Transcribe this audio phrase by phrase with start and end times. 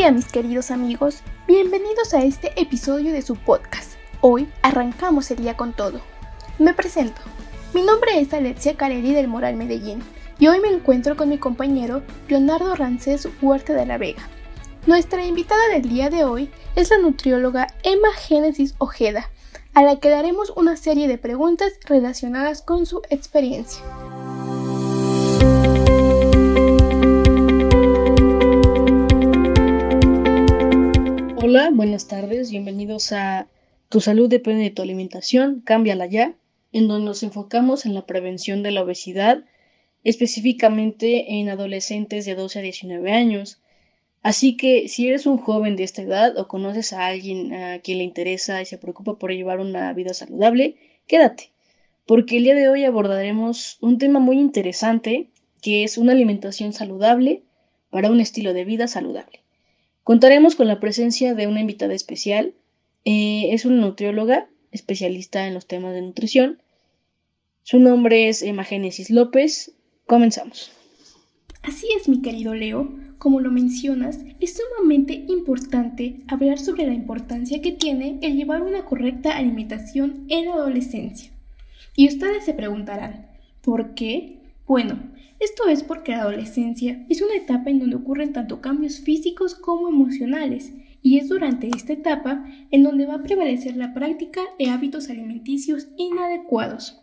[0.00, 3.96] día mis queridos amigos, bienvenidos a este episodio de su podcast.
[4.22, 6.00] Hoy arrancamos el día con todo.
[6.58, 7.20] Me presento,
[7.74, 10.02] mi nombre es Alexia Carelli del Moral Medellín
[10.38, 14.26] y hoy me encuentro con mi compañero Leonardo Rancés Huerta de la Vega.
[14.86, 19.28] Nuestra invitada del día de hoy es la nutrióloga Emma Génesis Ojeda,
[19.74, 23.82] a la que daremos una serie de preguntas relacionadas con su experiencia.
[31.52, 33.48] Hola, buenas tardes, bienvenidos a
[33.88, 36.36] Tu salud depende de tu alimentación, cámbiala ya,
[36.70, 39.42] en donde nos enfocamos en la prevención de la obesidad,
[40.04, 43.60] específicamente en adolescentes de 12 a 19 años.
[44.22, 47.98] Así que si eres un joven de esta edad o conoces a alguien a quien
[47.98, 50.76] le interesa y se preocupa por llevar una vida saludable,
[51.08, 51.50] quédate,
[52.06, 57.42] porque el día de hoy abordaremos un tema muy interesante que es una alimentación saludable
[57.90, 59.40] para un estilo de vida saludable.
[60.04, 62.54] Contaremos con la presencia de una invitada especial.
[63.04, 66.58] Eh, es una nutrióloga, especialista en los temas de nutrición.
[67.62, 69.72] Su nombre es Emma Génesis López.
[70.06, 70.72] Comenzamos.
[71.62, 72.90] Así es, mi querido Leo.
[73.18, 78.86] Como lo mencionas, es sumamente importante hablar sobre la importancia que tiene el llevar una
[78.86, 81.30] correcta alimentación en la adolescencia.
[81.94, 83.26] Y ustedes se preguntarán,
[83.60, 84.38] ¿por qué?
[84.66, 84.98] Bueno,
[85.40, 89.88] esto es porque la adolescencia es una etapa en donde ocurren tanto cambios físicos como
[89.88, 95.08] emocionales, y es durante esta etapa en donde va a prevalecer la práctica de hábitos
[95.08, 97.00] alimenticios inadecuados.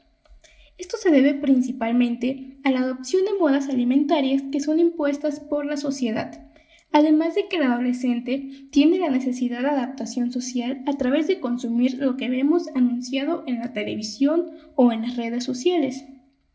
[0.78, 5.78] Esto se debe principalmente a la adopción de modas alimentarias que son impuestas por la
[5.78, 6.48] sociedad,
[6.92, 11.98] además de que el adolescente tiene la necesidad de adaptación social a través de consumir
[11.98, 16.06] lo que vemos anunciado en la televisión o en las redes sociales.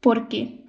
[0.01, 0.62] ¿Por qué?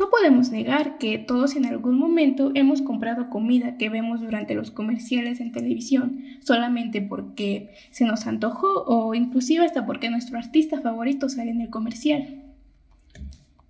[0.00, 4.70] No podemos negar que todos en algún momento hemos comprado comida que vemos durante los
[4.70, 11.28] comerciales en televisión, solamente porque se nos antojó o inclusive hasta porque nuestro artista favorito
[11.28, 12.44] sale en el comercial.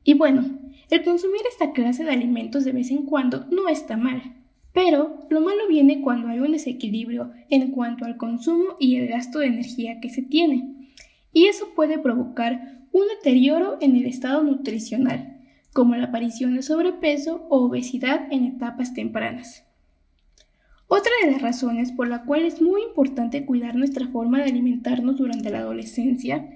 [0.04, 0.44] Y bueno,
[0.88, 4.22] el consumir esta clase de alimentos de vez en cuando no está mal,
[4.72, 9.40] pero lo malo viene cuando hay un desequilibrio en cuanto al consumo y el gasto
[9.40, 10.92] de energía que se tiene,
[11.32, 15.39] y eso puede provocar un deterioro en el estado nutricional
[15.72, 19.64] como la aparición de sobrepeso o obesidad en etapas tempranas.
[20.88, 25.18] Otra de las razones por la cual es muy importante cuidar nuestra forma de alimentarnos
[25.18, 26.48] durante la adolescencia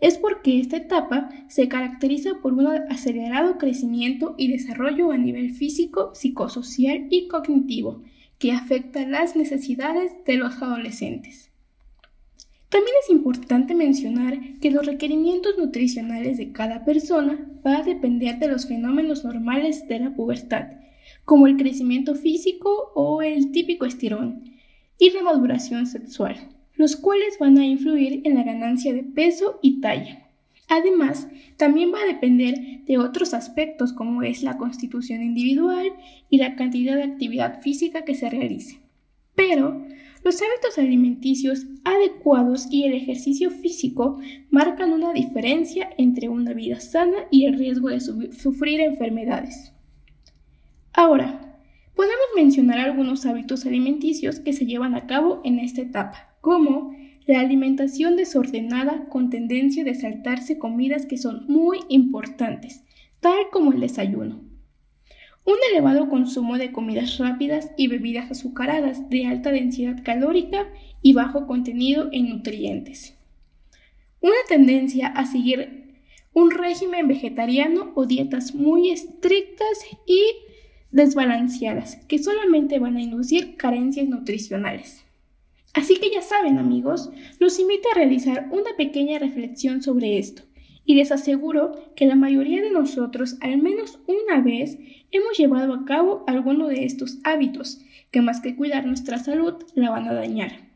[0.00, 6.14] es porque esta etapa se caracteriza por un acelerado crecimiento y desarrollo a nivel físico,
[6.14, 8.02] psicosocial y cognitivo
[8.38, 11.45] que afecta las necesidades de los adolescentes.
[12.76, 18.48] También es importante mencionar que los requerimientos nutricionales de cada persona va a depender de
[18.48, 20.72] los fenómenos normales de la pubertad,
[21.24, 24.44] como el crecimiento físico o el típico estirón,
[24.98, 26.36] y la maduración sexual,
[26.74, 30.28] los cuales van a influir en la ganancia de peso y talla.
[30.68, 35.92] Además, también va a depender de otros aspectos como es la constitución individual
[36.28, 38.80] y la cantidad de actividad física que se realice.
[39.34, 39.82] Pero
[40.24, 44.18] los hábitos alimenticios adecuados y el ejercicio físico
[44.50, 49.72] marcan una diferencia entre una vida sana y el riesgo de sufrir enfermedades.
[50.92, 51.60] Ahora,
[51.94, 56.94] podemos mencionar algunos hábitos alimenticios que se llevan a cabo en esta etapa, como
[57.26, 62.84] la alimentación desordenada con tendencia de saltarse comidas que son muy importantes,
[63.20, 64.55] tal como el desayuno
[65.46, 70.66] un elevado consumo de comidas rápidas y bebidas azucaradas de alta densidad calórica
[71.02, 73.16] y bajo contenido en nutrientes.
[74.20, 75.94] Una tendencia a seguir
[76.32, 80.20] un régimen vegetariano o dietas muy estrictas y
[80.90, 85.04] desbalanceadas que solamente van a inducir carencias nutricionales.
[85.74, 90.42] Así que ya saben amigos, los invito a realizar una pequeña reflexión sobre esto
[90.86, 94.78] y les aseguro que la mayoría de nosotros al menos una vez
[95.10, 97.80] hemos llevado a cabo alguno de estos hábitos
[98.12, 100.70] que más que cuidar nuestra salud la van a dañar.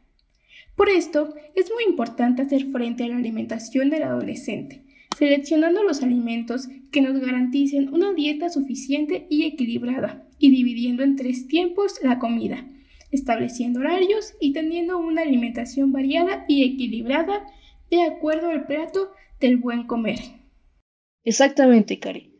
[0.76, 4.82] Por esto es muy importante hacer frente a la alimentación del adolescente,
[5.16, 11.46] seleccionando los alimentos que nos garanticen una dieta suficiente y equilibrada y dividiendo en tres
[11.46, 12.66] tiempos la comida,
[13.12, 17.44] estableciendo horarios y teniendo una alimentación variada y equilibrada
[17.90, 20.18] de acuerdo al plato del buen comer.
[21.24, 22.30] Exactamente, Cari.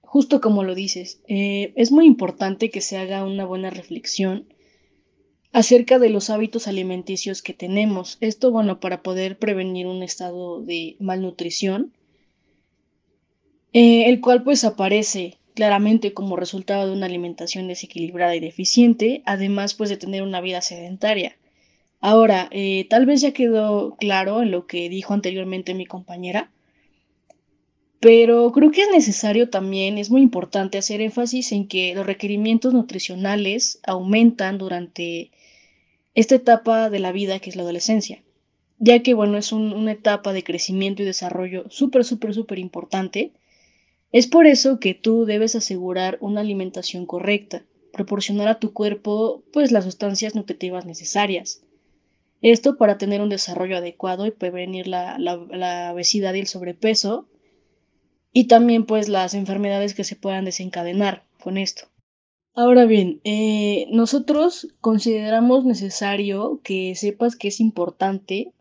[0.00, 4.46] Justo como lo dices, eh, es muy importante que se haga una buena reflexión
[5.52, 8.18] acerca de los hábitos alimenticios que tenemos.
[8.20, 11.92] Esto, bueno, para poder prevenir un estado de malnutrición,
[13.72, 19.74] eh, el cual pues aparece claramente como resultado de una alimentación desequilibrada y deficiente, además
[19.74, 21.36] pues de tener una vida sedentaria.
[22.08, 26.52] Ahora, eh, tal vez ya quedó claro en lo que dijo anteriormente mi compañera,
[27.98, 32.72] pero creo que es necesario también, es muy importante hacer énfasis en que los requerimientos
[32.72, 35.32] nutricionales aumentan durante
[36.14, 38.22] esta etapa de la vida que es la adolescencia,
[38.78, 43.32] ya que bueno, es una etapa de crecimiento y desarrollo súper, súper, súper importante.
[44.12, 49.72] Es por eso que tú debes asegurar una alimentación correcta, proporcionar a tu cuerpo pues
[49.72, 51.65] las sustancias nutritivas necesarias.
[52.48, 57.26] Esto para tener un desarrollo adecuado y prevenir la, la obesidad y el sobrepeso,
[58.32, 61.88] y también pues las enfermedades que se puedan desencadenar con esto.
[62.54, 68.52] Ahora bien, eh, nosotros consideramos necesario que sepas que es importante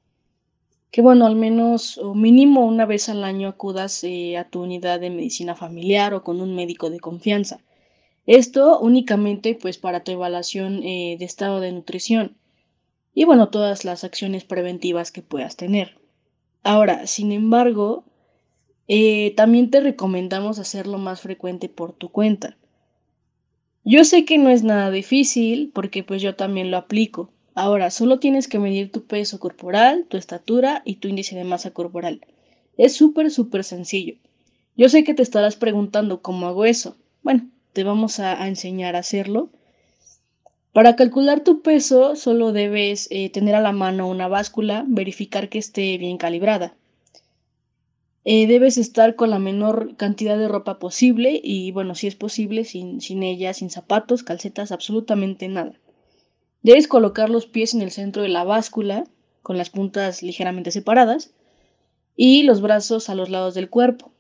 [0.90, 5.00] que, bueno, al menos o mínimo una vez al año acudas eh, a tu unidad
[5.00, 7.60] de medicina familiar o con un médico de confianza.
[8.26, 12.36] Esto únicamente pues para tu evaluación eh, de estado de nutrición
[13.16, 15.98] y bueno, todas las acciones preventivas que puedas tener.
[16.62, 18.04] Ahora, sin embargo,
[18.88, 22.58] eh, también te recomendamos hacerlo más frecuente por tu cuenta.
[23.84, 27.32] Yo sé que no es nada difícil porque pues yo también lo aplico.
[27.56, 31.72] Ahora, solo tienes que medir tu peso corporal, tu estatura y tu índice de masa
[31.72, 32.22] corporal.
[32.78, 34.16] Es súper, súper sencillo.
[34.76, 36.98] Yo sé que te estarás preguntando cómo hago eso.
[37.24, 39.50] Bueno, te vamos a, enseñar a hacerlo.
[40.76, 45.58] Para calcular tu peso solo debes eh, tener a la mano una báscula, verificar que
[45.58, 46.76] esté bien calibrada.
[48.26, 52.66] Eh, debes estar con la menor cantidad de ropa posible y bueno, si es posible,
[52.66, 55.80] sin, sin ella, sin zapatos, calcetas, absolutamente nada.
[56.62, 59.06] Debes colocar los pies en el centro de la báscula,
[59.44, 61.34] con las puntas ligeramente separadas,
[62.18, 64.12] y los brazos a los lados del cuerpo.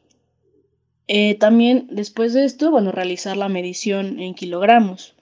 [1.07, 5.14] Eh, también después de esto, bueno, realizar la medición en kilogramos.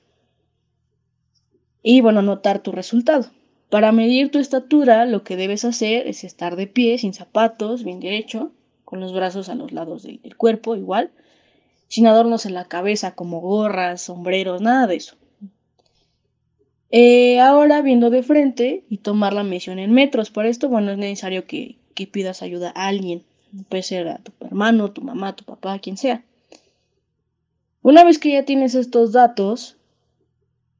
[1.83, 3.25] Y bueno, notar tu resultado.
[3.69, 7.99] Para medir tu estatura, lo que debes hacer es estar de pie, sin zapatos, bien
[7.99, 8.51] derecho,
[8.85, 11.11] con los brazos a los lados del, cuerpo igual,
[11.87, 15.15] sin adornos en la cabeza como gorras, sombreros, nada de eso.
[16.91, 20.29] Eh, ahora viendo de frente y tomar la medición en metros.
[20.29, 21.79] Para esto, bueno, es necesario que,
[22.11, 23.23] pidas ayuda a alguien.
[23.69, 26.23] Puede ser a tu hermano, tu mamá, tu papá, quien sea.
[27.81, 29.77] Una vez que ya tienes estos datos,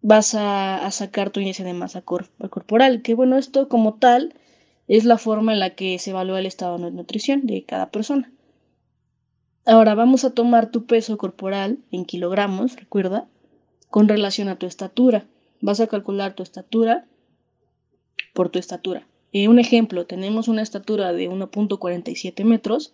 [0.04, 3.02] vas a, sacar tu índice de masa corporal.
[3.02, 4.36] Que bueno, esto como tal
[4.88, 8.32] es la forma en la que se evalúa el estado de nutrición de cada persona.
[9.66, 13.28] Ahora vamos a tomar tu peso corporal en kilogramos, recuerda,
[13.90, 15.26] con relación a tu estatura.
[15.62, 17.08] Vas a calcular tu estatura
[18.34, 19.08] por tu estatura.
[19.32, 22.94] Eh, un ejemplo, tenemos una estatura de 1.47 metros,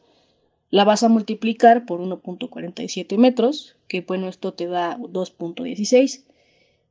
[0.69, 6.28] la vas a multiplicar por 1.47 metros, que bueno, esto te da 2.16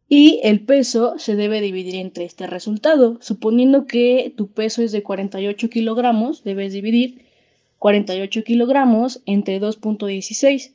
[0.09, 3.19] y el peso se debe dividir entre este resultado.
[3.21, 7.27] Suponiendo que tu peso es de 48 kilogramos, debes dividir
[7.79, 10.73] 48 kilogramos entre 2.16.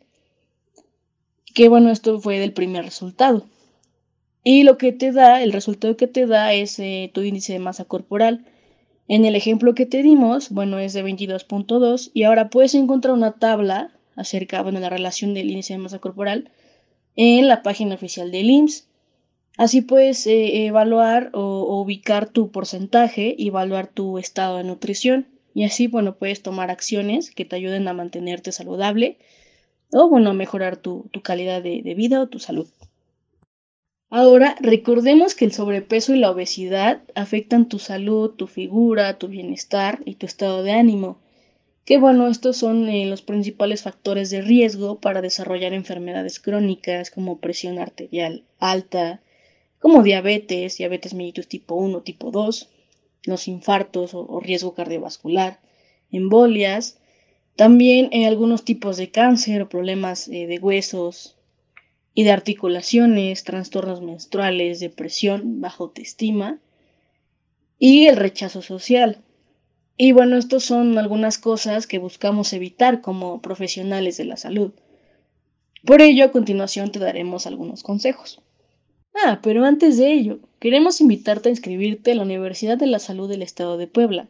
[1.55, 3.45] Que bueno, esto fue del primer resultado.
[4.43, 7.59] Y lo que te da, el resultado que te da es eh, tu índice de
[7.59, 8.45] masa corporal.
[9.07, 13.33] En el ejemplo que te dimos, bueno, es de 22.2 y ahora puedes encontrar una
[13.33, 16.51] tabla acerca, bueno, la relación del índice de masa corporal
[17.15, 18.87] en la página oficial del IMSS.
[19.57, 25.27] Así puedes eh, evaluar o, ubicar tu porcentaje y evaluar tu estado de nutrición.
[25.53, 29.17] Y así, bueno, puedes tomar acciones que te ayuden a mantenerte saludable
[29.91, 32.67] o, bueno, a mejorar tu, calidad de, de vida o tu salud.
[34.09, 39.99] Ahora, recordemos que el sobrepeso y la obesidad afectan tu salud, tu figura, tu bienestar
[40.05, 41.19] y tu estado de ánimo.
[41.85, 47.39] Que bueno, estos son eh, los principales factores de riesgo para desarrollar enfermedades crónicas como
[47.39, 49.21] presión arterial alta,
[49.83, 52.69] como diabetes, diabetes mellitus tipo 1, tipo 2,
[53.25, 55.59] los infartos o, riesgo cardiovascular,
[56.09, 56.99] embolias,
[57.57, 61.35] también en algunos tipos de cáncer problemas eh, de huesos
[62.13, 66.59] y de articulaciones, trastornos menstruales, depresión, baja autoestima
[67.77, 69.21] y el rechazo social.
[69.97, 74.71] Y bueno, estos son algunas cosas que buscamos evitar como profesionales de la salud.
[75.85, 78.41] Por ello, a continuación te daremos algunos consejos.
[79.15, 83.29] Ah, pero antes de ello, queremos invitarte a inscribirte en la Universidad de la Salud
[83.29, 84.27] del Estado de Puebla.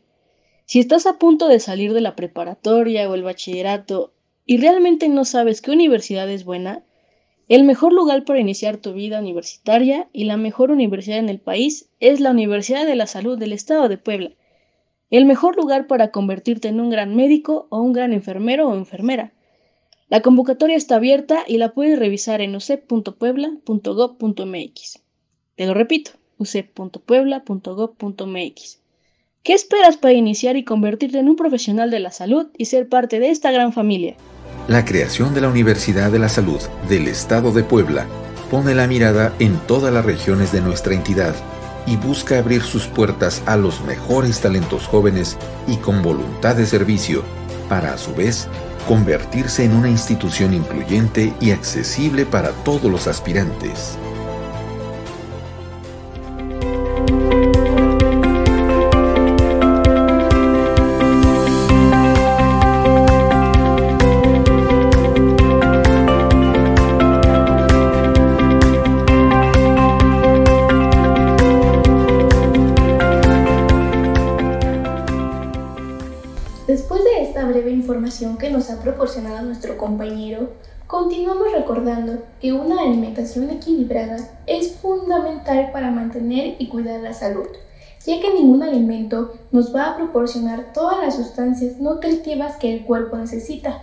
[0.65, 4.13] Si estás a punto de salir de la preparatoria o el bachillerato
[4.45, 6.83] y realmente no sabes qué universidad es buena,
[7.49, 11.89] el mejor lugar para iniciar tu vida universitaria y la mejor universidad en el país
[11.99, 14.31] es la Universidad de la Salud del Estado de Puebla.
[15.09, 19.33] El mejor lugar para convertirte en un gran médico o un gran enfermero o enfermera.
[20.13, 24.99] La convocatoria está abierta y la puedes revisar en usep.puebla.gov.mx.
[25.55, 28.79] Te lo repito, usep.puebla.gov.mx.
[29.41, 33.19] ¿Qué esperas para iniciar y convertirte en un profesional de la salud y ser parte
[33.19, 34.15] de esta gran familia?
[34.67, 38.05] La creación de la Universidad de la Salud del Estado de Puebla
[38.51, 41.33] pone la mirada en todas las regiones de nuestra entidad
[41.87, 47.23] y busca abrir sus puertas a los mejores talentos jóvenes y con voluntad de servicio
[47.67, 48.47] para a su vez
[48.83, 53.97] convertirse en una institución incluyente y accesible para todos los aspirantes.
[78.37, 80.49] Que nos ha proporcionado nuestro compañero,
[80.87, 87.47] continuamos recordando que una alimentación equilibrada es fundamental para mantener y cuidar la salud,
[88.05, 93.17] ya que ningún alimento nos va a proporcionar todas las sustancias nutritivas que el cuerpo
[93.17, 93.81] necesita.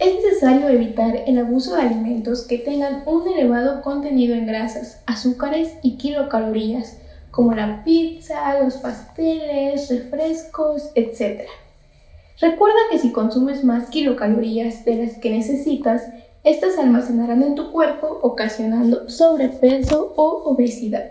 [0.00, 5.74] Es necesario evitar el abuso de alimentos que tengan un elevado contenido en grasas, azúcares
[5.82, 6.96] y kilocalorías,
[7.30, 11.42] como la pizza, los pasteles, refrescos, etc.
[12.40, 16.04] Recuerda que si consumes más kilocalorías de las que necesitas,
[16.44, 21.10] estas se almacenarán en tu cuerpo ocasionando sobrepeso o obesidad.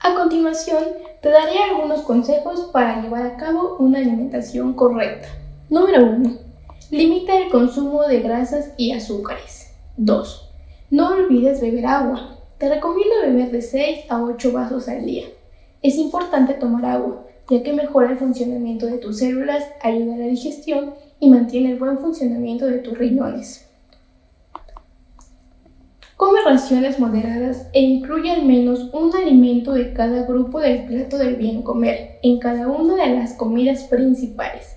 [0.00, 0.82] A continuación,
[1.20, 5.28] te daré algunos consejos para llevar a cabo una alimentación correcta.
[5.68, 6.38] Número 1.
[6.90, 9.74] Limita el consumo de grasas y azúcares.
[9.98, 10.50] 2.
[10.90, 12.38] No olvides beber agua.
[12.56, 15.26] Te recomiendo beber de 6 a 8 vasos al día.
[15.82, 20.26] Es importante tomar agua, ya que mejora el funcionamiento de tus células, ayuda a la
[20.26, 23.68] digestión y mantiene el buen funcionamiento de tus riñones.
[26.16, 31.36] Come raciones moderadas e incluye al menos un alimento de cada grupo del plato del
[31.36, 34.76] bien comer en cada una de las comidas principales.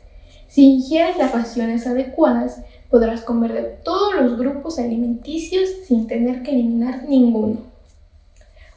[0.50, 6.52] Si ingieres las raciones adecuadas, podrás comer de todos los grupos alimenticios sin tener que
[6.52, 7.60] eliminar ninguno.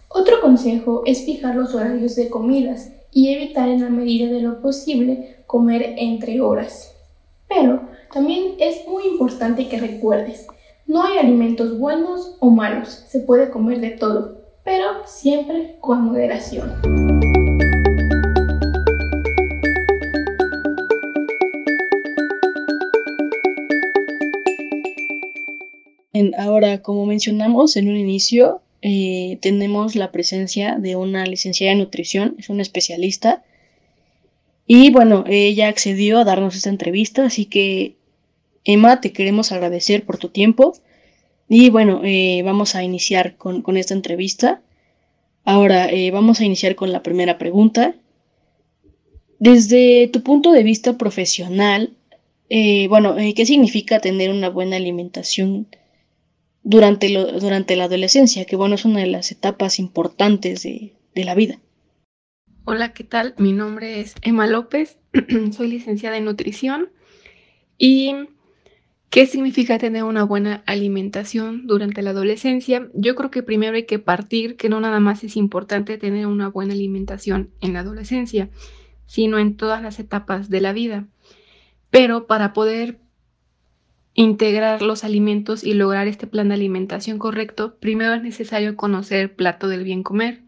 [0.08, 4.60] Otro consejo es fijar los horarios de comidas y evitar en la medida de lo
[4.60, 6.94] posible comer entre horas.
[7.48, 10.46] Pero también es muy importante que recuerdes,
[10.86, 16.72] no hay alimentos buenos o malos, se puede comer de todo, pero siempre con moderación.
[26.36, 32.36] Ahora, como mencionamos en un inicio, eh, tenemos la presencia de una licenciada en nutrición,
[32.38, 33.42] es una especialista.
[34.66, 37.96] Y bueno, ella accedió a darnos esta entrevista, así que
[38.64, 40.74] Emma, te queremos agradecer por tu tiempo.
[41.48, 44.60] Y bueno, eh, vamos a iniciar con, esta entrevista.
[45.44, 47.94] Ahora eh, vamos a iniciar con la primera pregunta.
[49.38, 51.94] Desde tu punto de vista profesional,
[52.88, 55.68] bueno, ¿qué significa tener una buena alimentación
[56.62, 57.08] durante,
[57.40, 61.60] durante la adolescencia, que bueno, es una de las etapas importantes de, de la vida.
[62.64, 63.34] Hola, ¿qué tal?
[63.38, 64.98] Mi nombre es Emma López,
[65.56, 66.90] soy licenciada en nutrición
[67.78, 68.14] y
[69.08, 72.88] ¿qué significa tener una buena alimentación durante la adolescencia?
[72.92, 76.48] Yo creo que primero hay que partir que no nada más es importante tener una
[76.48, 78.50] buena alimentación en la adolescencia,
[79.06, 81.08] sino en todas las etapas de la vida.
[81.90, 82.98] Pero para poder
[84.18, 89.30] integrar los alimentos y lograr este plan de alimentación correcto, primero es necesario conocer el
[89.30, 90.40] plato del bien comer.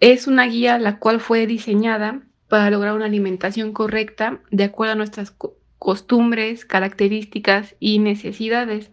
[0.00, 4.96] Es una guía la cual fue diseñada para lograr una alimentación correcta de acuerdo a
[4.96, 5.34] nuestras
[5.78, 8.90] costumbres, características y necesidades.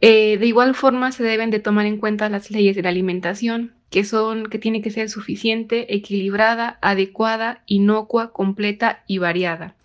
[0.00, 3.74] Eh, de igual forma se deben de tomar en cuenta las leyes de la alimentación,
[3.90, 9.76] que son que tiene que ser suficiente, equilibrada, adecuada, inocua, completa y variada.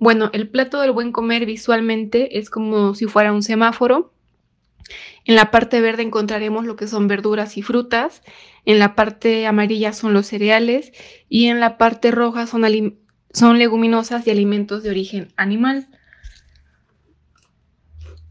[0.00, 4.14] Bueno, el plato del buen comer visualmente es como si fuera un semáforo.
[5.26, 8.22] En la parte verde encontraremos lo que son verduras y frutas,
[8.64, 10.90] en la parte amarilla son los cereales
[11.28, 12.62] y en la parte roja son,
[13.58, 15.86] leguminosas y alimentos de origen animal.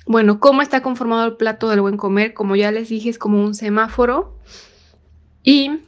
[0.08, 2.34] Bueno, ¿cómo está conformado el plato del buen comer?
[2.34, 4.40] Como ya les dije, es como un semáforo
[5.44, 5.82] y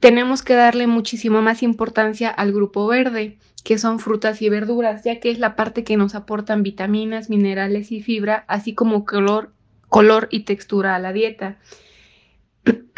[0.00, 5.18] tenemos que darle muchísimo más importancia al grupo verde que son frutas y verduras, ya
[5.18, 9.52] que es la parte que nos aportan vitaminas, minerales y fibra, así como color,
[9.88, 11.58] color y textura a la dieta.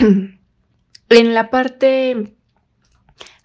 [1.08, 2.34] en la parte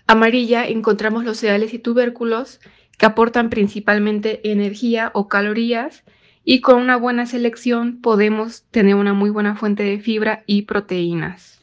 [0.07, 2.59] amarilla encontramos los cereales y tubérculos,
[2.97, 6.03] que aportan principalmente energía o calorías
[6.43, 11.61] y con una buena selección podemos tener una muy buena fuente de fibra y proteínas.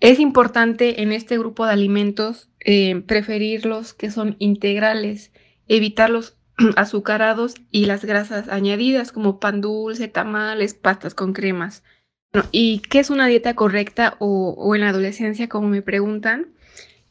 [0.00, 5.32] Es importante en este grupo de alimentos eh, preferir los que son integrales,
[5.68, 6.36] evitar los
[6.76, 11.82] azucarados y las grasas añadidas como pan dulce, tamales, pastas con cremas.
[12.52, 16.48] ¿Y qué es una dieta correcta o en la adolescencia, como me preguntan?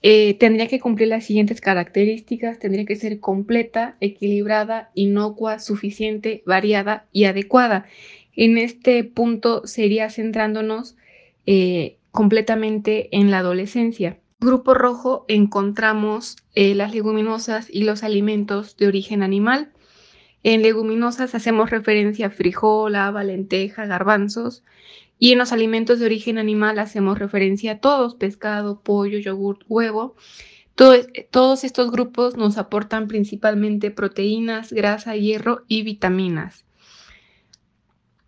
[0.07, 7.07] Eh, tendría que cumplir las siguientes características, tendría que ser completa, equilibrada, inocua, suficiente, variada
[7.11, 7.87] y adecuada.
[8.35, 10.95] En este punto sería centrándonos
[11.47, 14.19] eh, completamente en la adolescencia.
[14.39, 19.71] Grupo rojo encontramos eh, las leguminosas y los alimentos de origen animal.
[20.43, 24.63] En leguminosas hacemos referencia a frijol, haba, lenteja, garbanzos.
[25.17, 30.15] Y en los alimentos de origen animal hacemos referencia a todos, pescado, pollo, yogurt, huevo.
[30.75, 36.65] todos estos grupos nos aportan principalmente proteínas, grasa, hierro y vitaminas.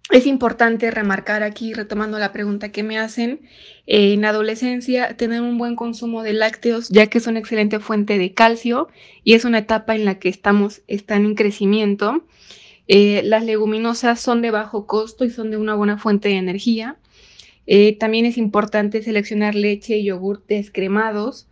[0.10, 3.42] Es importante remarcar aquí, retomando la pregunta que me hacen,
[3.88, 8.18] en la adolescencia tener un buen consumo de lácteos, ya que es una excelente fuente
[8.18, 8.88] de calcio
[9.26, 12.24] y es una etapa en la que estamos, están en crecimiento.
[12.88, 16.96] Eh, las leguminosas son de bajo costo y son de una buena fuente de energía.
[17.66, 21.50] Eh, también es importante seleccionar leche y yogur descremados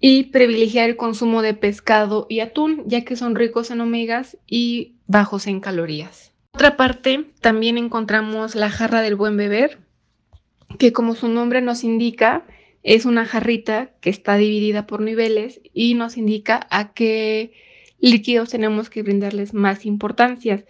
[0.00, 4.96] y privilegiar el consumo de pescado y atún, ya que son ricos en omegas y
[5.06, 6.31] bajos en calorías.
[6.54, 9.78] Otra parte, también encontramos la jarra del buen beber,
[10.78, 12.46] que como su nombre nos indica,
[12.82, 17.52] es una jarrita que está dividida por niveles y nos indica a qué
[18.00, 20.64] líquidos tenemos que brindarles más importancia.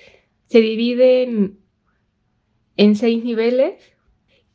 [0.47, 1.57] Se divide
[2.77, 3.83] en, seis niveles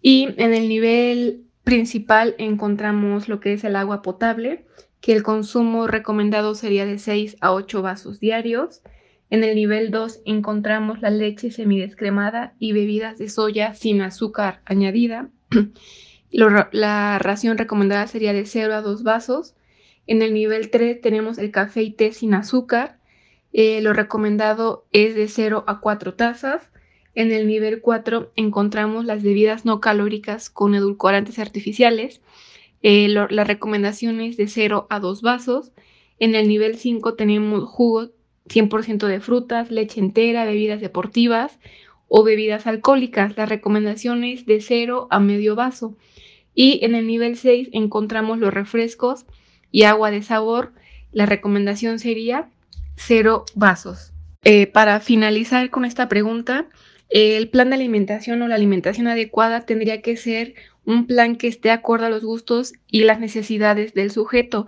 [0.01, 4.65] y en el nivel principal encontramos lo que es el agua potable,
[5.01, 8.81] que el consumo recomendado sería de 6 a 8 vasos diarios.
[9.29, 15.29] En el nivel 2 encontramos la leche semidescremada y bebidas de soya sin azúcar añadida.
[16.31, 19.55] la ración recomendada sería de 0 a 2 vasos.
[20.05, 22.99] En el nivel 3 tenemos el café y té sin azúcar.
[23.51, 26.69] Eh, lo recomendado es de 0 a 4 tazas.
[27.13, 32.21] En el nivel 4 encontramos las bebidas no calóricas con edulcorantes artificiales.
[32.81, 35.73] Eh, la recomendación es de 0 a 2 vasos.
[36.19, 38.11] En el nivel 5 tenemos jugo
[38.47, 41.59] 100% de frutas, leche entera, bebidas deportivas
[42.07, 43.37] o bebidas alcohólicas.
[43.37, 45.95] La recomendación es de 0 a medio vaso.
[46.53, 49.25] Y en el nivel 6 encontramos los refrescos
[49.71, 50.73] y agua de sabor,
[51.11, 52.49] la recomendación sería
[52.95, 54.13] cero vasos.
[54.43, 56.67] Eh, para finalizar con esta pregunta,
[57.09, 60.55] el plan de alimentación o la alimentación adecuada tendría que ser
[60.85, 64.67] un plan que esté acorde a los gustos y las necesidades del sujeto,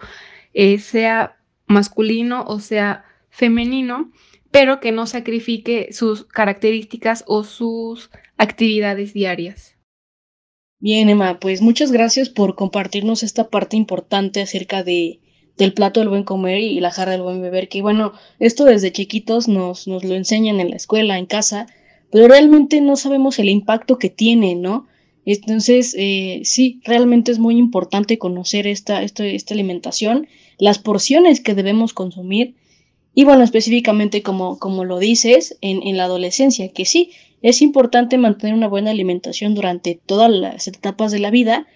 [0.53, 1.37] eh, sea
[1.67, 4.11] masculino o sea femenino,
[4.51, 9.75] pero que no sacrifique sus características o sus actividades diarias.
[10.79, 15.19] Bien, Emma, pues muchas gracias por compartirnos esta parte importante acerca de,
[15.57, 18.93] del plato del buen comer y la jarra del buen beber, que bueno, esto desde
[18.93, 21.67] chiquitos nos, nos lo enseñan en la escuela, en casa,
[22.11, 24.87] pero realmente no sabemos el impacto que tiene, ¿no?
[25.25, 31.53] Entonces, eh, sí, realmente es muy importante conocer esta, esta, esta alimentación, las porciones que
[31.53, 32.55] debemos consumir
[33.13, 38.17] y bueno, específicamente como, como lo dices, en, en la adolescencia, que sí, es importante
[38.17, 41.67] mantener una buena alimentación durante todas las etapas de la vida,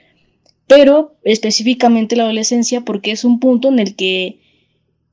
[0.67, 4.39] pero específicamente la adolescencia porque es un punto en el que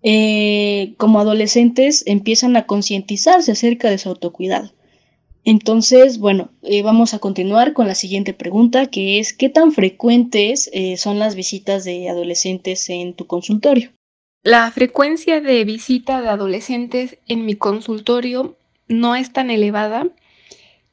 [0.02, 4.72] eh, como adolescentes empiezan a concientizarse acerca de su autocuidado.
[5.44, 10.70] Entonces, bueno, eh, vamos a continuar con la siguiente pregunta, que es, ¿qué tan frecuentes
[10.72, 13.90] eh, son las visitas de adolescentes en tu consultorio?
[14.42, 18.57] La frecuencia de visita de adolescentes en mi consultorio
[18.88, 20.09] no es tan elevada,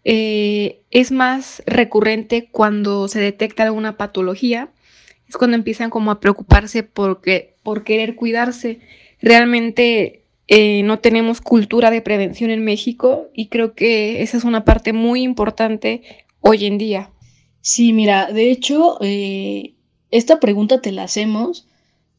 [0.03, 4.73] eh, es más recurrente cuando se detecta alguna patología,
[5.29, 8.79] es cuando empiezan como a preocuparse porque, por querer cuidarse.
[9.21, 14.65] Realmente eh, no tenemos cultura de prevención en México y creo que esa es una
[14.65, 16.01] parte muy importante
[16.41, 17.11] hoy en día.
[17.61, 19.75] Sí, mira, de hecho, eh,
[20.11, 21.65] esta pregunta te la hacemos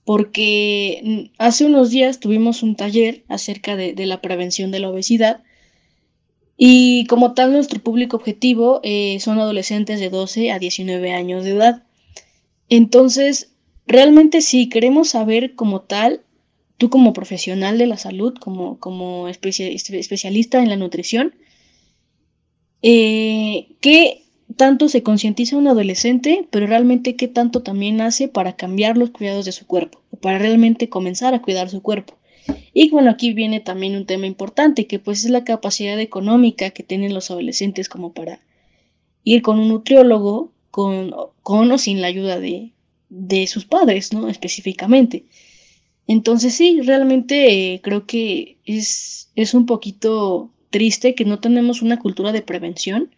[0.08, 5.42] porque hace unos días tuvimos un taller acerca de la prevención de la obesidad
[6.60, 11.50] y como tal, nuestro público objetivo eh, son adolescentes de 12 a 19 años de
[11.52, 11.84] edad.
[12.68, 13.52] Entonces,
[13.86, 16.22] realmente sí, queremos saber como tal,
[16.76, 21.32] tú como profesional de la salud, como, como especialista en la nutrición,
[22.82, 24.24] eh, ¿qué,
[24.58, 29.46] tanto se concientiza un adolescente, pero realmente qué tanto también hace para cambiar los cuidados
[29.46, 32.18] de su cuerpo, o para realmente comenzar a cuidar su cuerpo.
[32.74, 36.82] Y bueno, aquí viene también un tema importante, que pues es la capacidad económica que
[36.82, 38.40] tienen los adolescentes como para
[39.24, 42.72] ir con un nutriólogo, con, con o sin la ayuda de,
[43.08, 44.28] de sus padres, ¿no?
[44.28, 45.24] Específicamente.
[46.08, 51.98] Entonces sí, realmente eh, creo que es, es un poquito triste que no tenemos una
[51.98, 53.10] cultura de prevención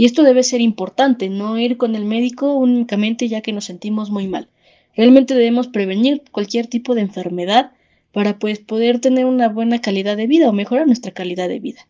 [0.00, 4.08] y esto debe ser importante, no ir con el médico únicamente ya que nos sentimos
[4.08, 4.48] muy mal.
[4.96, 7.72] Realmente debemos prevenir cualquier tipo de enfermedad
[8.10, 11.86] para pues poder tener una buena calidad de vida o mejorar nuestra calidad de vida.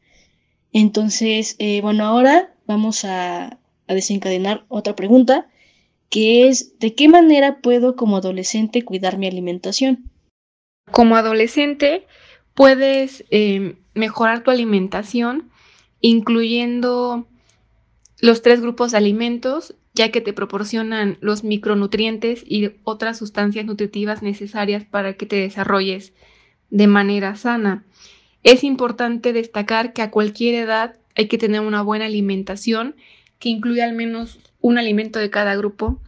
[0.73, 5.47] Entonces, eh, bueno, ahora vamos a, desencadenar otra pregunta,
[6.09, 10.11] que es, ¿de qué manera puedo como adolescente cuidar mi alimentación?
[10.91, 12.09] Como adolescente,
[12.55, 15.49] puedes eh, mejorar tu alimentación
[16.01, 17.29] incluyendo
[18.21, 24.23] los tres grupos de alimentos, ya que te proporcionan los micronutrientes y otras sustancias nutritivas
[24.23, 26.13] necesarias para que te desarrolles
[26.71, 27.85] de manera sana.
[28.43, 32.95] Es importante destacar que a cualquier edad hay que tener una buena alimentación
[33.39, 36.01] que incluya al menos un alimento de cada grupo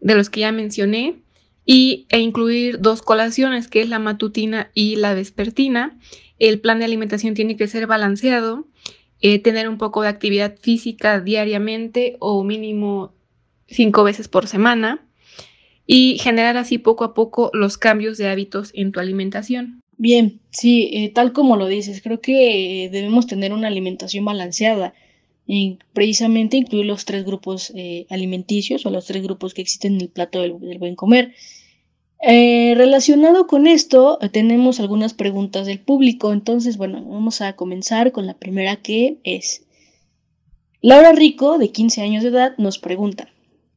[0.00, 1.16] de los que ya mencioné
[1.64, 5.98] y, e incluir dos colaciones, que es la matutina y la vespertina.
[6.38, 8.66] El plan de alimentación tiene que ser balanceado,
[9.20, 13.12] eh, tener un poco de actividad física diariamente o mínimo
[13.66, 15.06] cinco veces por semana
[15.86, 19.82] y generar así poco a poco los cambios de hábitos en tu alimentación.
[19.96, 24.94] Bien, sí, eh, tal como lo dices, creo que debemos tener una alimentación balanceada
[25.46, 30.02] y precisamente incluir los tres grupos eh, alimenticios o los tres grupos que existen en
[30.02, 31.34] el plato del, buen comer.
[32.22, 38.26] Eh, relacionado con esto, tenemos algunas preguntas del público, entonces, bueno, vamos a comenzar con
[38.26, 39.64] la primera que es,
[40.82, 43.28] Laura Rico, de 15 años de edad, nos pregunta,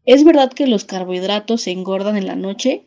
[0.05, 2.83] ¿es verdad que los carbohidratos se engordan en la noche?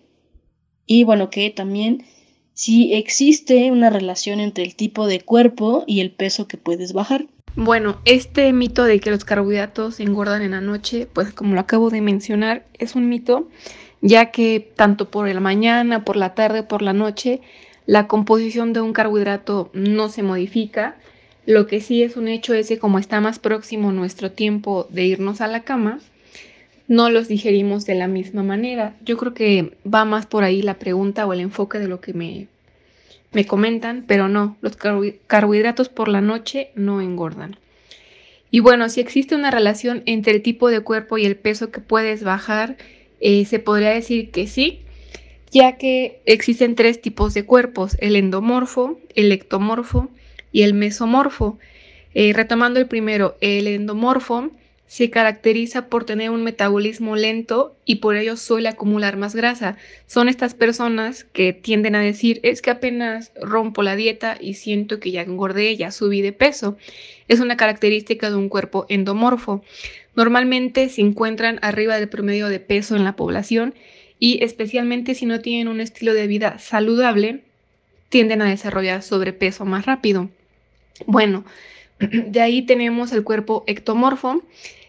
[0.87, 2.05] Y bueno, que también
[2.53, 7.27] si existe una relación entre el tipo de cuerpo y el peso que puedes bajar.
[7.55, 11.91] Bueno, este mito de que los carbohidratos engordan en la noche, pues como lo acabo
[11.91, 13.49] de mencionar, es un mito,
[14.01, 17.41] ya que tanto por la mañana, por la tarde, por la noche,
[17.87, 20.97] la composición de un carbohidrato no se modifica.
[21.47, 25.05] Lo que sí es un hecho es que como está más próximo nuestro tiempo de
[25.05, 26.01] irnos a la cama,
[26.89, 28.95] no los digerimos de la misma manera.
[29.05, 32.13] Yo creo que va más por ahí la pregunta o el enfoque de lo que
[32.13, 32.49] me
[33.37, 37.59] me comentan, pero no, los carbohidratos por la noche no engordan.
[38.51, 41.81] Y bueno, si existe una relación entre el tipo de cuerpo y el peso que
[41.81, 42.79] puedes bajar,
[43.21, 44.83] eh, se podría decir que sí,
[45.51, 50.09] ya que existen tres tipos de cuerpos, el endomorfo, el ectomorfo
[50.53, 51.59] y el mesomorfo.
[52.15, 54.51] Eh, retomando el primero, el endomorfo
[54.87, 59.77] se caracteriza por tener un metabolismo lento y por ello suele acumular más grasa.
[60.07, 65.01] Son estas personas que tienden a decir, es que apenas rompo la dieta y siento
[65.01, 66.77] que ya engordé, ya subí de peso.
[67.27, 69.65] Es una característica de un cuerpo endomorfo.
[70.15, 73.75] Normalmente se encuentran arriba del promedio de peso en la población
[74.19, 77.43] y especialmente si no tienen un estilo de vida saludable,
[78.09, 80.31] tienden a desarrollar sobrepeso más rápido.
[81.07, 81.45] Bueno,
[82.01, 84.43] de ahí tenemos el cuerpo ectomorfo.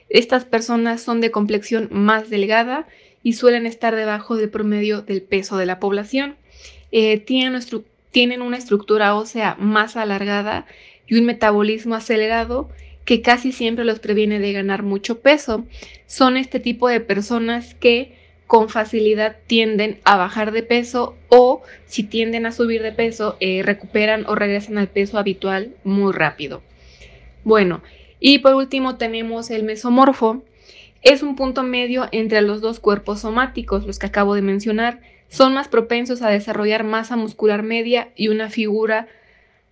[0.10, 2.88] Estas personas son de complexión más delgada
[3.24, 6.36] y suelen estar debajo del promedio del peso de la población.
[6.92, 10.66] Eh, tienen, una estructura ósea más alargada
[11.08, 12.70] y un metabolismo acelerado
[13.06, 15.66] que casi siempre los previene de ganar mucho peso.
[16.06, 18.16] Son este tipo de personas que
[18.48, 23.62] con facilidad tienden a bajar de peso o si tienden a subir de peso eh,
[23.64, 26.62] recuperan o regresan al peso habitual muy rápido.
[27.44, 27.82] Bueno,
[28.20, 30.44] y por último tenemos el mesomorfo.
[31.04, 35.02] Es un punto medio entre los dos cuerpos somáticos, los que acabo de mencionar.
[35.30, 39.08] Son más propensos a desarrollar masa muscular media y una figura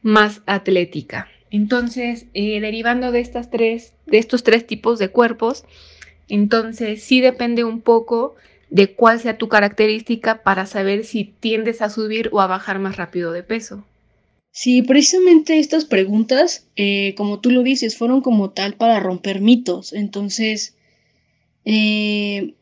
[0.01, 1.27] más atlética.
[1.49, 5.63] Entonces, eh, derivando de, estas tres, de estos tres tipos de cuerpos,
[6.27, 8.35] entonces sí depende un poco
[8.69, 12.97] de cuál sea tu característica para saber si tiendes a subir o a bajar más
[12.97, 13.85] rápido de peso.
[14.57, 19.91] Sí, precisamente estas preguntas, eh, como tú lo dices, fueron como tal para romper mitos.
[19.91, 20.77] Entonces,
[21.65, 22.53] eh,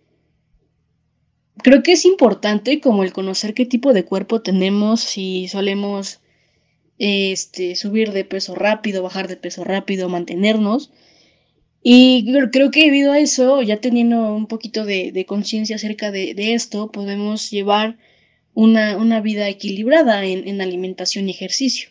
[1.61, 6.19] creo que es importante como el conocer qué tipo de cuerpo tenemos, si solemos
[6.97, 10.91] este, subir de peso rápido, bajar de peso rápido, mantenernos.
[11.83, 16.55] Y creo que debido a eso, ya teniendo un poquito de, conciencia acerca de, de
[16.55, 17.99] esto, podemos llevar
[18.53, 21.89] una, vida equilibrada en, alimentación y ejercicio.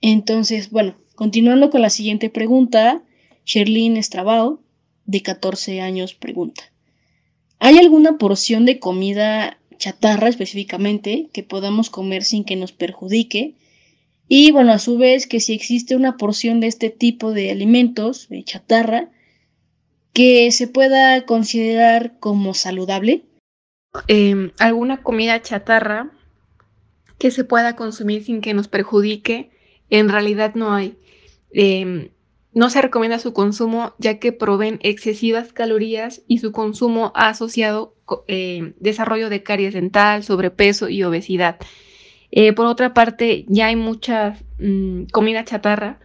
[0.00, 3.02] Entonces, bueno, continuando con la siguiente pregunta,
[3.44, 4.60] Sherlyn Estrabao
[5.06, 6.64] de 14 años, pregunta.
[7.58, 13.54] ¿Hay alguna porción de comida chatarra específicamente que podamos comer sin que nos perjudique?
[14.28, 18.28] Y bueno, a su vez que si existe una porción de este tipo de alimentos,
[18.28, 19.10] de chatarra,
[20.14, 23.24] que se pueda considerar como saludable.
[24.08, 26.10] Em, alguna comida chatarra
[27.18, 29.50] que se pueda consumir sin que nos perjudique,
[29.88, 30.98] en realidad no hay.
[31.52, 32.10] Em,
[32.52, 37.94] no se recomienda su consumo ya que proveen excesivas calorías y su consumo ha asociado
[38.28, 41.56] eh, desarrollo de caries dental, sobrepeso y obesidad.
[42.30, 46.00] Eh, por otra parte, ya hay mucha mm, comida chatarra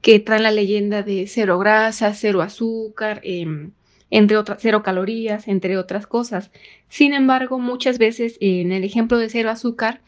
[0.00, 3.72] que traen la leyenda de cero grasa, cero azúcar, em,
[4.10, 6.50] entre otras, cero calorías, entre otras cosas.
[6.88, 10.00] Sin embargo, muchas veces en el ejemplo de cero azúcar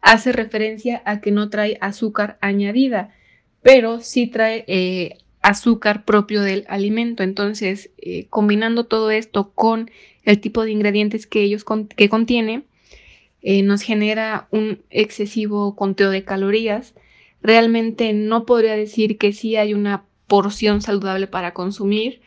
[0.00, 3.14] hace referencia a que no trae azúcar añadida,
[3.62, 7.22] pero sí trae eh, azúcar propio del alimento.
[7.22, 9.90] Entonces, eh, combinando todo esto con
[10.24, 11.64] el tipo de ingredientes que ellos
[11.96, 12.64] que contiene,
[13.40, 16.94] eh, nos genera un excesivo conteo de calorías.
[17.40, 22.20] Realmente no podría decir que sí hay una porción saludable para consumir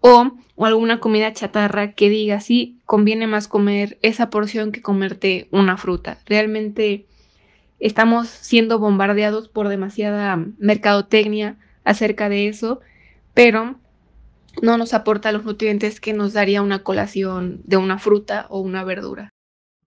[0.00, 0.32] o,
[0.64, 6.18] alguna comida chatarra que diga sí, conviene más comer esa porción que comerte una fruta.
[6.26, 7.06] Realmente
[7.78, 12.80] estamos siendo bombardeados por demasiada mercadotecnia acerca de eso,
[13.34, 13.76] pero
[14.62, 18.84] no nos aporta los nutrientes que nos daría una colación de una fruta o una
[18.84, 19.30] verdura.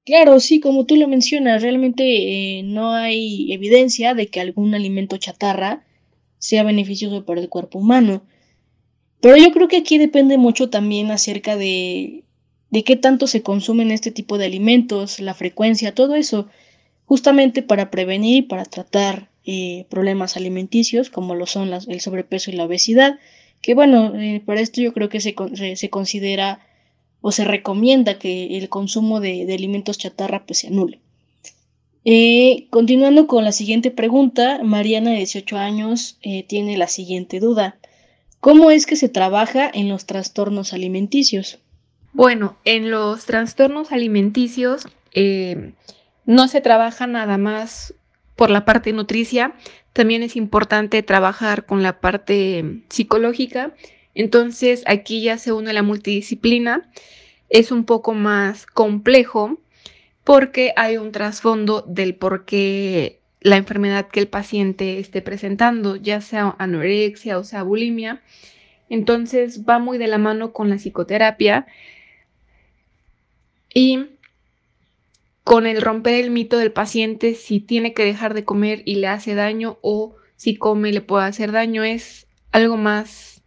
[0.04, 5.18] Claro, sí, como tú lo mencionas, realmente eh, no hay evidencia de que algún alimento
[5.18, 5.84] chatarra
[6.40, 8.24] sea beneficioso para el cuerpo humano.
[9.22, 12.24] Pero yo creo que aquí depende mucho también acerca de,
[12.72, 16.48] de qué tanto se consumen este tipo de alimentos, la frecuencia, todo eso,
[17.06, 22.54] justamente para prevenir y para tratar eh, problemas alimenticios como lo son el sobrepeso y
[22.54, 23.20] la obesidad,
[23.62, 25.36] que bueno, eh, para esto yo creo que se,
[25.76, 26.66] se, considera
[27.20, 31.00] o se recomienda que el consumo de, alimentos chatarra pues se anule.
[32.06, 37.78] Eh, continuando con la siguiente pregunta, Mariana de 18 años tiene la siguiente duda.
[38.42, 41.60] ¿Cómo es que se trabaja en los trastornos alimenticios?
[42.12, 44.88] Bueno, en los trastornos alimenticios
[46.26, 47.94] no se trabaja nada más
[48.36, 49.54] por la parte nutricia,
[49.94, 53.74] también es importante trabajar con la parte psicológica.
[54.16, 56.90] Entonces aquí ya se une la multidisciplina.
[57.50, 59.60] Es un poco más complejo
[60.24, 66.22] porque hay un trasfondo del por qué la enfermedad que el paciente esté presentando, ya
[66.22, 68.22] sea anorexia o sea bulimia.
[68.88, 71.66] Entonces va muy de la mano con la psicoterapia.
[73.74, 74.06] Y
[75.44, 79.08] con el romper el mito del paciente si tiene que dejar de comer y le
[79.08, 83.42] hace daño o si come le puede hacer daño es algo más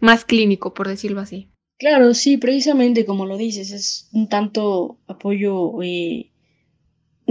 [0.00, 1.48] más clínico por decirlo así.
[1.78, 6.31] Claro, sí, precisamente como lo dices, es un tanto apoyo eh,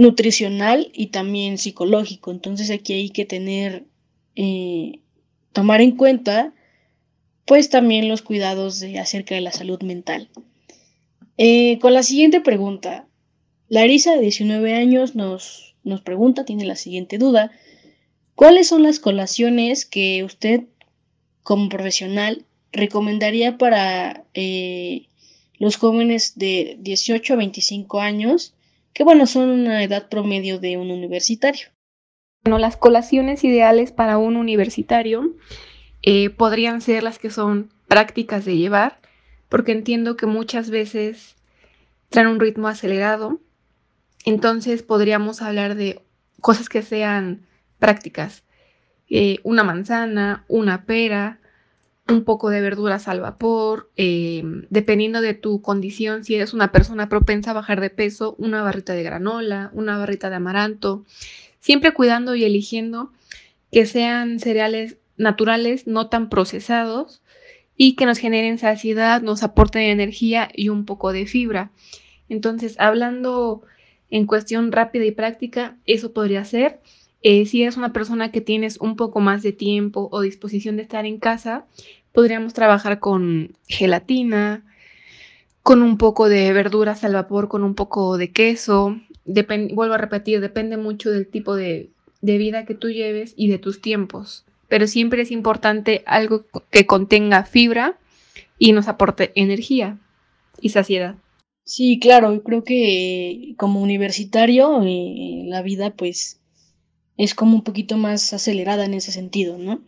[0.02, 2.30] nutricional y también psicológico.
[2.30, 3.84] Entonces aquí hay que tener,
[4.36, 4.98] eh,
[5.52, 6.52] tomar en cuenta,
[7.46, 10.28] pues también los cuidados de, acerca de la salud mental.
[11.38, 13.06] Eh, con la siguiente pregunta,
[13.68, 17.50] Larisa, de 19 años, nos, nos pregunta, tiene la siguiente duda.
[18.34, 20.64] ¿Cuáles son las colaciones que usted,
[21.42, 25.06] como profesional, recomendaría para eh,
[25.58, 28.54] los jóvenes de 18 a 25 años,
[28.92, 31.68] que bueno, son una edad promedio de un universitario?
[32.44, 35.34] Bueno, las colaciones ideales para un universitario
[36.02, 39.00] eh, podrían ser las que son prácticas de llevar,
[39.48, 41.36] porque entiendo que muchas veces
[42.10, 43.40] traen un ritmo acelerado
[44.24, 46.00] entonces podríamos hablar de
[46.40, 47.46] cosas que sean
[47.78, 48.44] prácticas.
[49.08, 51.40] Eh, una manzana, una pera,
[52.12, 57.08] un poco de verduras al vapor, eh, dependiendo de tu condición, si eres una persona
[57.08, 61.04] propensa a bajar de peso, una barrita de granola, una barrita de amaranto,
[61.60, 63.10] siempre cuidando y eligiendo
[63.70, 67.22] que sean cereales naturales, no tan procesados
[67.76, 71.70] y que nos generen saciedad, nos aporten energía y un poco de fibra.
[72.28, 73.62] Entonces, hablando
[74.10, 76.80] en cuestión rápida y práctica, eso podría ser.
[77.22, 80.82] Eh, si eres una persona que tienes un poco más de tiempo o disposición de
[80.82, 81.66] estar en casa,
[82.12, 84.64] podríamos trabajar con gelatina,
[85.62, 89.00] con un poco de verduras al vapor, con un poco de queso.
[89.24, 93.58] vuelvo a repetir, depende mucho del tipo de, de vida que tú lleves y de
[93.58, 94.44] tus tiempos.
[94.68, 97.98] Pero siempre es importante algo que contenga fibra
[98.58, 99.98] y nos aporte energía
[100.60, 101.16] y saciedad.
[101.64, 106.40] Sí, claro, creo que como universitario eh, la vida pues
[107.16, 109.80] es como un poquito más acelerada en ese sentido, ¿no?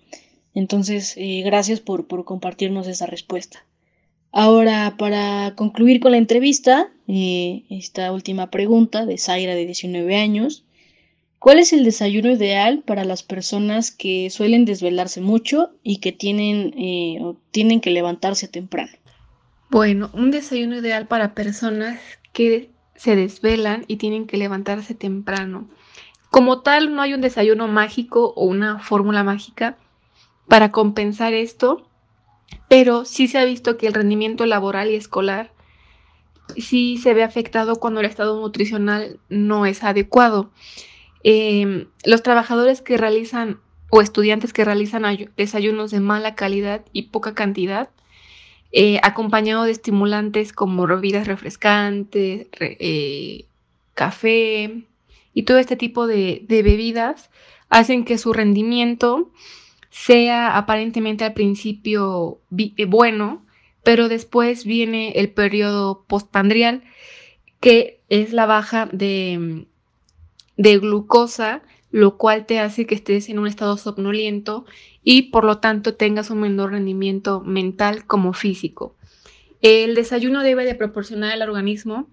[0.54, 3.64] Entonces, eh, gracias por, por, compartirnos esa respuesta.
[4.30, 10.64] Ahora, para concluir con la entrevista, eh, esta última pregunta de Zaira de 19 años.
[11.38, 16.72] ¿Cuál es el desayuno ideal para las personas que suelen desvelarse mucho y que tienen,
[16.78, 17.18] eh,
[17.50, 18.92] tienen que levantarse temprano?
[19.70, 22.00] Bueno, un desayuno ideal para personas
[22.32, 25.68] que se desvelan y tienen que levantarse temprano.
[26.30, 29.76] Como tal, no hay un desayuno mágico o una fórmula mágica
[30.48, 31.88] para compensar esto,
[32.68, 35.52] pero sí se ha visto que el rendimiento laboral y escolar
[36.56, 40.50] sí se ve afectado cuando el estado nutricional no es adecuado.
[41.22, 45.04] Em, los trabajadores que realizan o estudiantes que realizan
[45.36, 47.90] desayunos de mala calidad y poca cantidad,
[48.72, 53.44] eh, acompañado de estimulantes como bebidas refrescantes, eh,
[53.94, 54.82] café
[55.32, 57.30] y todo este tipo de, bebidas,
[57.68, 59.30] hacen que su rendimiento
[59.94, 63.46] sea aparentemente al principio eh, bueno,
[63.84, 66.82] pero después viene el periodo postpandrial,
[67.60, 69.66] que es la baja de,
[70.56, 74.66] de glucosa, lo cual te hace que estés en un estado somnoliento
[75.04, 78.96] y por lo tanto tengas un menor rendimiento mental como físico.
[79.62, 82.08] El desayuno debe de proporcionar al organismo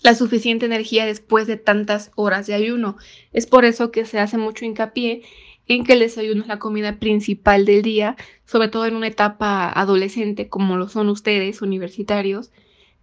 [0.00, 2.96] la suficiente energía después de tantas horas de ayuno.
[3.34, 5.24] Es por eso que se hace mucho hincapié
[5.68, 9.68] en que el desayuno es la comida principal del día, sobre todo en una etapa
[9.68, 12.50] adolescente como lo son ustedes, universitarios,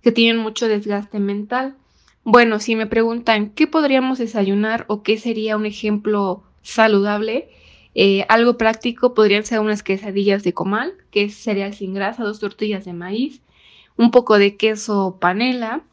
[0.02, 1.76] que tienen mucho desgaste mental.
[2.24, 7.50] Bueno, si me preguntan qué podríamos desayunar o qué sería un ejemplo saludable,
[7.96, 12.40] eh, algo práctico podrían ser unas quesadillas de comal, que es cereal sin grasa, dos
[12.40, 13.42] tortillas de maíz,
[13.98, 15.84] un poco de queso panela,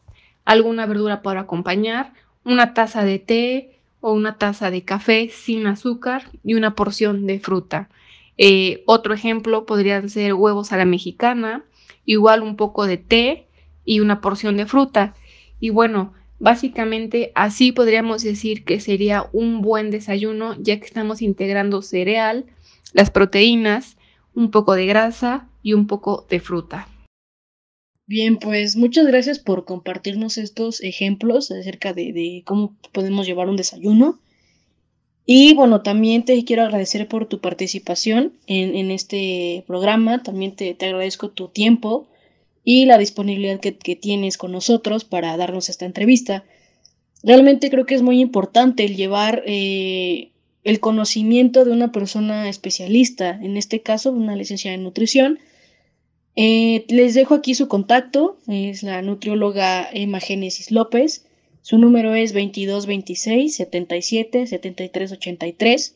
[0.45, 6.29] alguna verdura para acompañar, una taza de té o una taza de café sin azúcar
[6.43, 7.89] y una porción de fruta.
[8.37, 11.63] Eh, otro ejemplo podrían ser huevos a la mexicana,
[12.05, 13.47] igual un poco de té
[13.85, 15.13] y una porción de fruta.
[15.59, 21.83] Y bueno, Básicamente así podríamos decir que sería un buen desayuno ya que estamos integrando
[21.83, 22.47] cereal,
[22.93, 23.95] las proteínas,
[24.33, 26.87] un poco de grasa y un poco de fruta.
[28.11, 34.19] Bien, pues muchas gracias por compartirnos estos ejemplos acerca de, cómo podemos llevar un desayuno.
[35.25, 40.23] Y bueno, también te quiero agradecer por tu participación en, este programa.
[40.23, 42.09] También te, agradezco tu tiempo
[42.65, 46.43] y la disponibilidad que, tienes con nosotros para darnos esta entrevista.
[47.23, 50.31] Realmente creo que es muy importante el llevar eh,
[50.65, 55.39] el conocimiento de una persona especialista, en este caso una licenciada en nutrición.
[56.35, 61.25] Eh, les dejo aquí su contacto, es la nutrióloga Emma Génesis López.
[61.61, 65.95] Su número es 2226 77 73 83.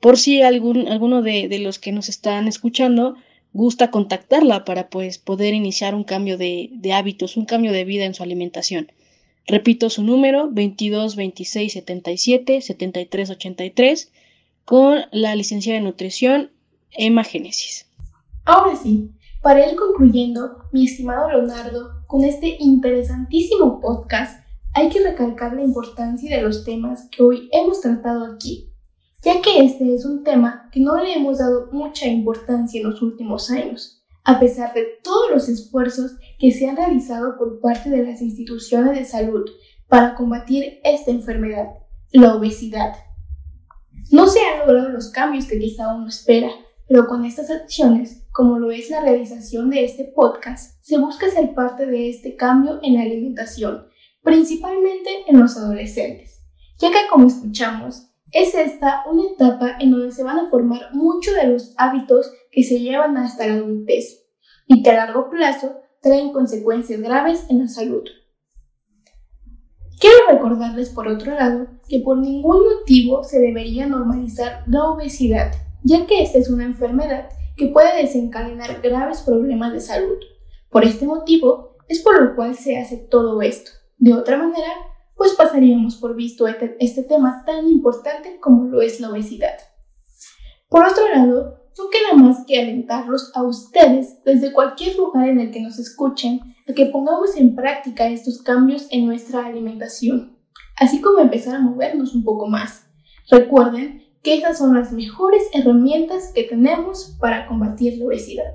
[0.00, 3.16] Por si algún, alguno de, de los que nos están escuchando
[3.52, 8.14] gusta contactarla para pues poder iniciar un cambio de, hábitos, un cambio de vida en
[8.14, 8.92] su alimentación.
[9.46, 14.12] Repito su número 22 26 77 73 83
[14.64, 16.50] con la licenciada de nutrición
[16.92, 17.86] Emma Génesis.
[18.44, 19.10] Ahora sí,
[19.42, 26.36] para ir concluyendo, mi estimado Leonardo, con este interesantísimo podcast, hay que recalcar la importancia
[26.36, 28.70] de los temas que hoy hemos tratado aquí
[29.22, 33.02] ya que este es un tema que no le hemos dado mucha importancia en los
[33.02, 38.04] últimos años, a pesar de todos los esfuerzos que se han realizado por parte de
[38.04, 39.44] las instituciones de salud
[39.88, 41.68] para combatir esta enfermedad,
[42.12, 42.94] la obesidad.
[44.10, 46.50] No se han logrado los cambios que quizá uno espera,
[46.88, 51.52] pero con estas acciones, como lo es la realización de este podcast, se busca ser
[51.52, 53.86] parte de este cambio en la alimentación,
[54.22, 56.40] principalmente en los adolescentes,
[56.78, 61.34] ya que como escuchamos, es esta una etapa en donde se van a formar muchos
[61.34, 64.24] de los hábitos que se llevan hasta la adultez
[64.66, 68.04] y que a largo plazo traen consecuencias graves en la salud.
[70.00, 76.06] Quiero recordarles por otro lado que por ningún motivo se debería normalizar la obesidad, ya
[76.06, 77.28] que esta es una enfermedad
[77.60, 80.16] que puede desencadenar graves problemas de salud.
[80.70, 83.70] Por este motivo es por lo cual se hace todo esto.
[83.98, 84.72] De otra manera,
[85.14, 89.58] pues pasaríamos por visto este, este, tema tan importante como lo es la obesidad.
[90.70, 95.50] Por otro lado, no queda más que alentarlos a ustedes desde cualquier lugar en el
[95.50, 100.38] que nos escuchen a que pongamos en práctica estos cambios en nuestra alimentación,
[100.78, 102.86] así como empezar a movernos un poco más.
[103.30, 108.54] Recuerden que estas son las mejores herramientas que tenemos para combatir la obesidad.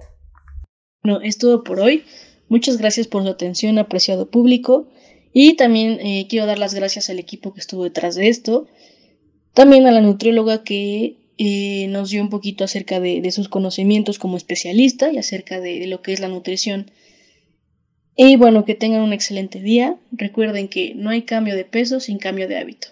[1.03, 2.03] Bueno, es todo por hoy.
[2.49, 4.87] Muchas gracias por su atención, apreciado público.
[5.33, 8.67] Y también eh, quiero dar las gracias al equipo que estuvo detrás de esto.
[9.53, 14.37] También a la nutrióloga que eh, nos dio un poquito acerca de, sus conocimientos como
[14.37, 16.91] especialista y acerca de lo que es la nutrición.
[18.15, 19.97] Y bueno, que tengan un excelente día.
[20.11, 22.87] Recuerden que no hay cambio de peso sin cambio de hábito.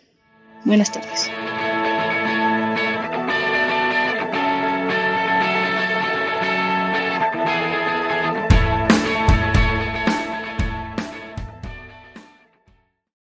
[0.65, 1.29] Buenas tardes.